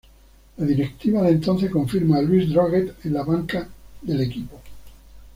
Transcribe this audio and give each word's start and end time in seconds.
La 0.57 0.65
directiva 0.65 1.21
de 1.21 1.29
entonces 1.33 1.69
confirma 1.69 2.17
a 2.17 2.21
Luis 2.23 2.49
Droguett 2.49 2.95
en 3.05 3.13
la 3.13 3.21
banca 3.21 3.69
del 4.01 4.21
equipo. 4.21 4.59